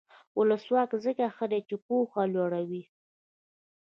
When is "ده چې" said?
1.51-1.75